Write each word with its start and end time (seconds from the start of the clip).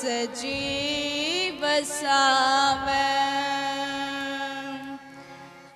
ਸਜੀ 0.00 1.50
ਵਸਾਵੇ 1.60 3.08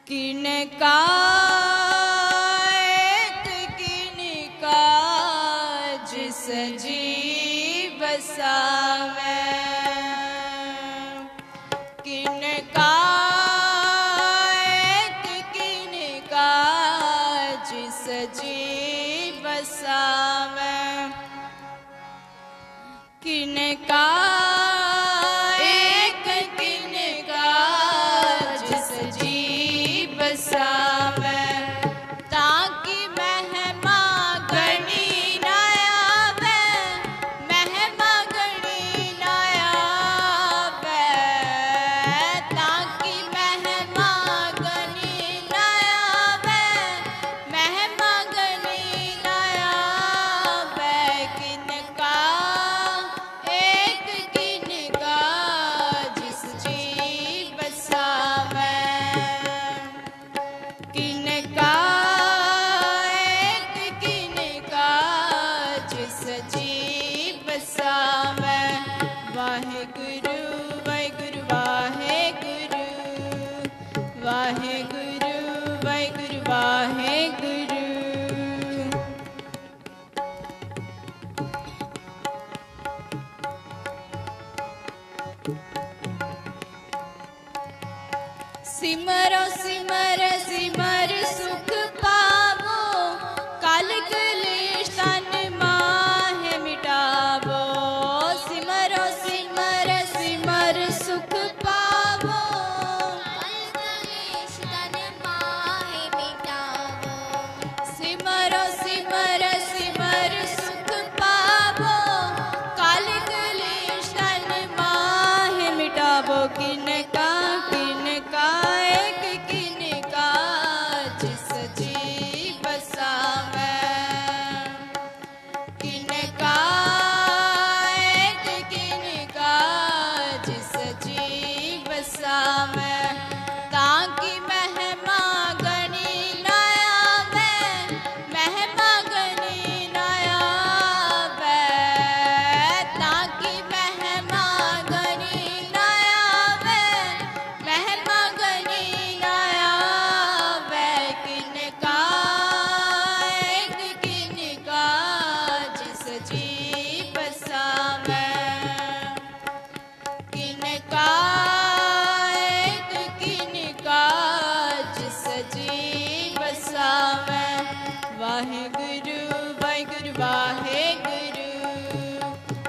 ਕਿਨ 0.06 0.46
ਕਾਇਕ 0.80 1.08
ਕਿਨ 3.78 4.48
ਕਾਜ 4.62 6.14
ਸਜੀ 6.36 7.88
ਵਸਾਵੇ 8.00 9.53
ਸਿਮਰੋ 88.66 89.44
ਸਿਮਰ 89.56 90.22
ਸਿਮਰ 90.40 91.12
ਸੁਖ 91.32 91.72
ਪਾਵੋ 92.02 92.78
ਕਲ 93.62 93.90
ਕਲ 94.10 94.43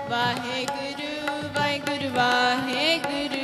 ਵਾਹਿਗੁਰੂ 0.10 1.50
ਵਾਹਿਗੁਰੂ 1.56 2.10
ਵਾਹਿਗੁਰੂ। 2.16 3.44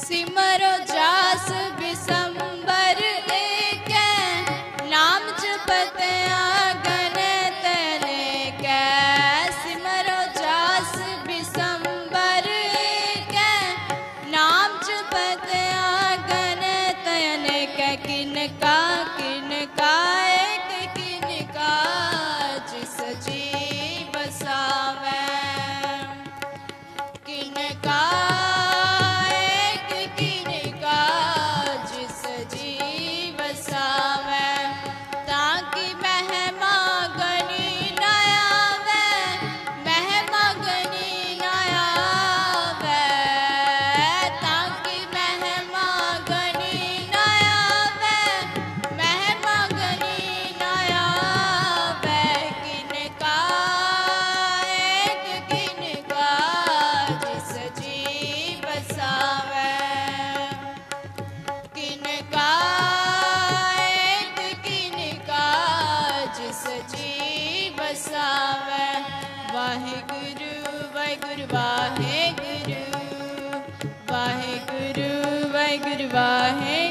ਸਿਮਰੋ 0.00 0.72
ਜਾਸ 0.86 1.50
Bye. 76.12 76.81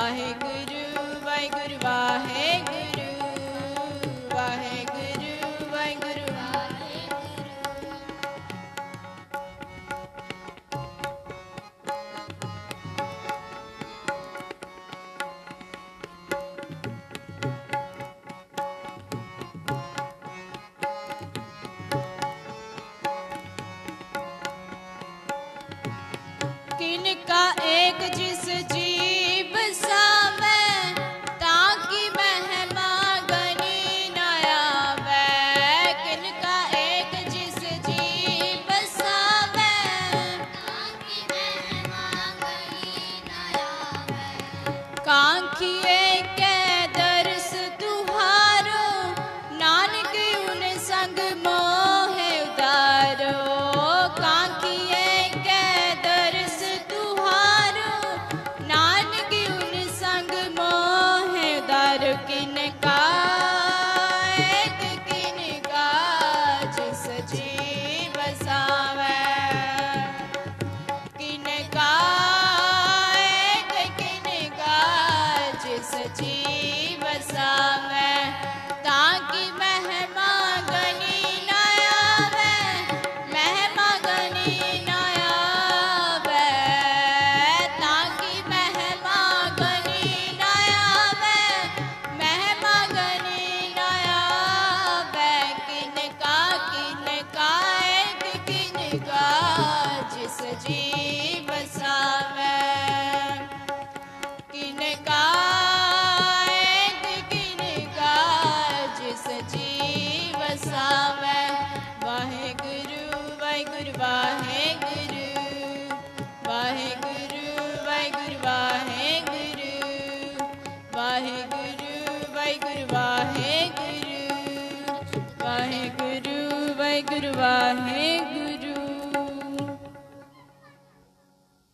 ਵਾਹਿਗੁਰੂ 0.00 1.20
ਵਾਹਿਗੁਰੂ 1.24 1.78
ਵਾਹਿਗੁਰੂ 1.82 3.08
ਵਾਹਿਗੁਰੂ 4.34 5.66
ਵਾਹਿਗੁਰੂ। 5.72 6.28
ਕਿਨਕਾ 26.78 27.42
ਏਕ 27.64 28.02
ਜੀ 28.14 28.29